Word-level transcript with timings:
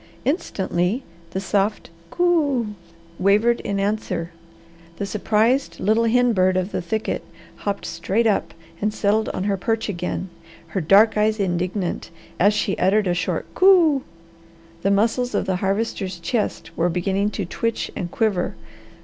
Instantly 0.25 1.03
the 1.29 1.39
soft 1.39 1.91
"Coo!" 2.09 2.73
wavered 3.19 3.59
in 3.59 3.79
answer. 3.79 4.31
The 4.97 5.05
surprised 5.05 5.79
little 5.79 6.05
hen 6.05 6.33
bird 6.33 6.57
of 6.57 6.71
the 6.71 6.81
thicket 6.81 7.23
hopped 7.57 7.85
straight 7.85 8.25
up 8.25 8.51
and 8.81 8.91
settled 8.91 9.29
on 9.29 9.43
her 9.43 9.57
perch 9.57 9.89
again, 9.89 10.29
her 10.69 10.81
dark 10.81 11.19
eyes 11.19 11.39
indignant 11.39 12.09
as 12.39 12.55
she 12.55 12.75
uttered 12.79 13.05
a 13.05 13.13
short 13.13 13.45
"Coo!" 13.53 14.01
The 14.81 14.89
muscles 14.89 15.35
of 15.35 15.45
the 15.45 15.57
Harvester's 15.57 16.19
chest 16.19 16.75
were 16.75 16.89
beginning 16.89 17.29
to 17.37 17.45
twitch 17.45 17.91
and 17.95 18.09
quiver. 18.09 18.55